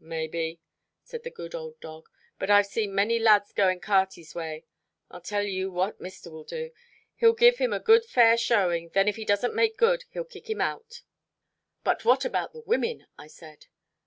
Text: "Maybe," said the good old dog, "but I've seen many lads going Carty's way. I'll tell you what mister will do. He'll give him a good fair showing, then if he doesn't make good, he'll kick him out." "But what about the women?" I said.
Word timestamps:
"Maybe," 0.00 0.60
said 1.02 1.22
the 1.22 1.30
good 1.30 1.54
old 1.54 1.80
dog, 1.80 2.10
"but 2.38 2.50
I've 2.50 2.66
seen 2.66 2.94
many 2.94 3.18
lads 3.18 3.54
going 3.54 3.80
Carty's 3.80 4.34
way. 4.34 4.66
I'll 5.10 5.22
tell 5.22 5.44
you 5.44 5.70
what 5.70 5.98
mister 5.98 6.30
will 6.30 6.44
do. 6.44 6.72
He'll 7.16 7.32
give 7.32 7.56
him 7.56 7.72
a 7.72 7.80
good 7.80 8.04
fair 8.04 8.36
showing, 8.36 8.90
then 8.90 9.08
if 9.08 9.16
he 9.16 9.24
doesn't 9.24 9.54
make 9.54 9.78
good, 9.78 10.04
he'll 10.10 10.24
kick 10.24 10.50
him 10.50 10.60
out." 10.60 11.00
"But 11.84 12.04
what 12.04 12.26
about 12.26 12.52
the 12.52 12.60
women?" 12.60 13.06
I 13.16 13.28
said. 13.28 13.64